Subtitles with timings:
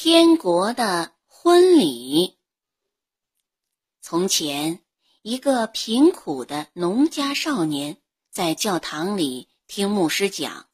[0.00, 2.38] 天国的婚礼。
[4.00, 4.80] 从前，
[5.22, 8.00] 一个贫苦的农家少年
[8.30, 10.68] 在教堂里听牧师讲：“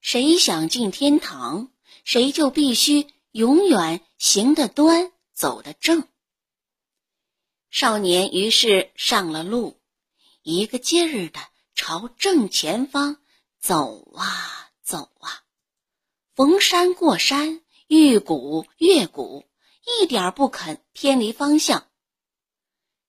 [0.00, 1.70] 谁想进天堂，
[2.04, 6.08] 谁就必须永远行得端，走得正。”
[7.68, 9.78] 少年于是上了路，
[10.40, 11.38] 一个劲儿的
[11.74, 13.18] 朝正前方
[13.60, 15.44] 走啊走啊，
[16.34, 17.62] 逢山过山。
[17.88, 19.46] 遇谷越鼓，
[20.00, 21.88] 一点不肯偏离方向。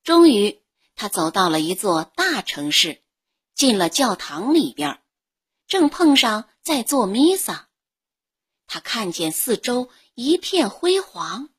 [0.04, 0.62] 终于，
[0.96, 3.04] 他走到了一座大城市，
[3.54, 5.04] 进了教堂里边，
[5.68, 7.70] 正碰上在做弥撒。
[8.68, 11.50] 他看见四周一片辉煌，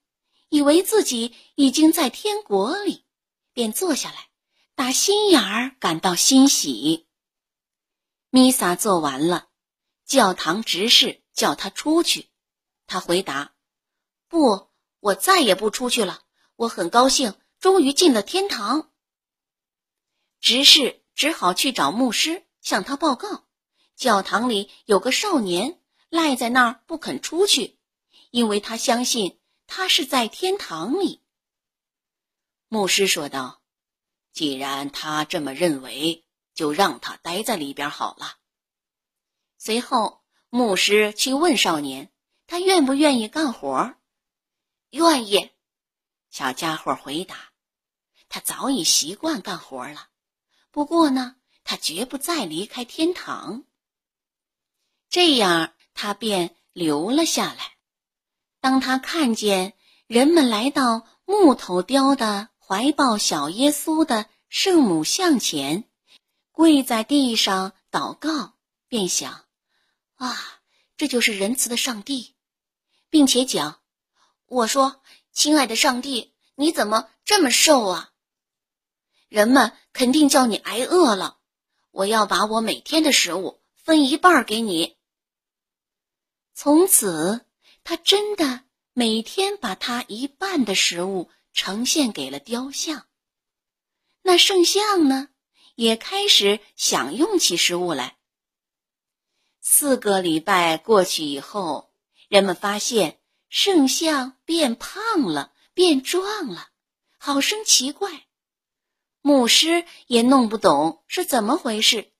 [0.49, 3.05] 以为自己已经在天国里，
[3.53, 4.31] 便坐下来，
[4.75, 7.07] 打心眼儿感到欣喜。
[8.31, 9.49] 弥撒做完了，
[10.07, 12.30] 教堂执事叫他出去。
[12.91, 13.53] 他回答
[14.27, 14.69] ：“不，
[14.99, 16.25] 我再也不出去了。
[16.57, 18.91] 我很高兴，终于进了天堂。”
[20.41, 23.47] 执事只好去找牧师，向他报告：
[23.95, 27.79] 教堂里有个少年赖在那儿不肯出去，
[28.33, 29.39] 因为他相信
[29.69, 31.23] 他是在天堂里。
[32.67, 33.63] 牧师说道
[34.35, 38.39] ：“既然他这么认为，就让他待在里边好了。”
[39.59, 42.11] 随后，牧师去问少年。
[42.51, 43.95] 他愿不愿意干活？
[44.91, 45.53] 愿意。
[46.31, 47.53] 小家伙回答
[48.29, 50.09] ：“他早已习惯干活了，
[50.73, 53.63] 不过呢，他绝不再离开天堂。”
[55.09, 57.77] 这样，他便留了下来。
[58.61, 59.75] 当他看见
[60.09, 65.89] 人们来到木头雕的怀抱小耶稣的圣母像前，
[66.51, 69.45] 跪在地上祷告，便想
[70.19, 70.37] ：“啊，
[70.97, 72.35] 这就是仁慈的上帝。”
[73.11, 73.81] 并且讲，
[74.47, 78.13] 我说：“亲爱的上帝，你怎么这么瘦啊？
[79.29, 81.39] 人们肯定叫你挨饿了。
[81.91, 84.97] 我要把我每天的食物分一半给你。”
[86.55, 87.45] 从此，
[87.83, 88.63] 他真的
[88.93, 93.09] 每天把他一半的食物呈现给了雕像。
[94.23, 95.31] 那圣像呢，
[95.75, 98.19] 也开始享用起食物来。
[99.61, 101.90] 四个礼拜过去以后。
[102.31, 103.19] 人们发现
[103.49, 106.69] 圣像变胖了，变壮了，
[107.19, 108.29] 好生奇怪。
[109.21, 112.13] 牧师也弄不懂是怎么回事，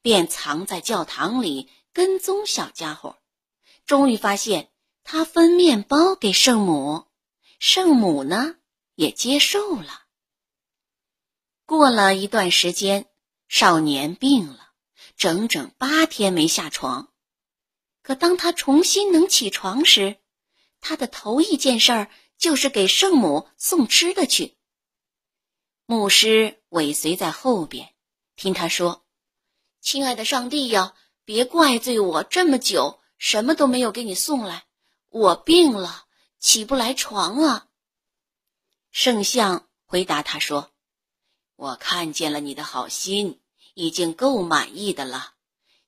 [0.00, 3.18] 便藏在教堂里跟踪小家伙。
[3.84, 4.70] 终于发现
[5.04, 7.04] 他分面包给圣母，
[7.58, 8.56] 圣母呢
[8.94, 10.04] 也接受了。
[11.66, 13.04] 过了一段时间，
[13.48, 14.70] 少年病了，
[15.18, 17.12] 整整八天没下床。
[18.06, 20.18] 可当他重新能起床时，
[20.80, 24.56] 他的头一件事儿就是给圣母送吃的去。
[25.86, 27.92] 牧师尾随在后边，
[28.36, 29.04] 听他说
[29.82, 34.66] ：“亲爱的上帝呀，别怪罪我这么久什么都没有给你送来，
[35.08, 36.06] 我病了，
[36.38, 37.66] 起不来床啊。”
[38.92, 40.70] 圣像回答他说
[41.56, 43.40] ：“我看见了你的好心，
[43.74, 45.34] 已经够满意的了。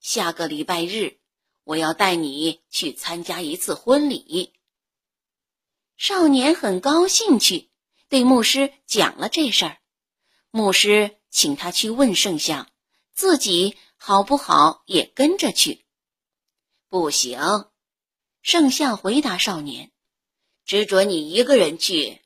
[0.01, 1.21] 下个礼拜日。”
[1.69, 4.55] 我要带你去参加一次婚礼。
[5.99, 7.69] 少年很高兴去，
[8.09, 9.79] 对牧师讲了这事儿。
[10.51, 12.71] 牧师请他去问圣像，
[13.13, 15.85] 自己好不好也跟着去。
[16.89, 17.39] 不行，
[18.41, 19.93] 圣像回答少年
[20.65, 22.23] ：“只准你一个人去。”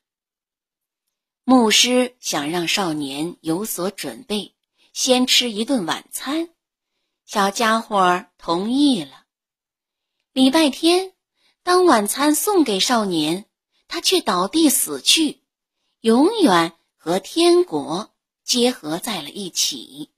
[1.42, 4.54] 牧师想让少年有所准备，
[4.92, 6.50] 先吃一顿晚餐。
[7.26, 9.21] 小家伙同意了。
[10.32, 11.12] 礼拜天，
[11.62, 13.44] 当晚餐送给少年，
[13.86, 15.42] 他却倒地死去，
[16.00, 20.08] 永远和天国结合在了一起。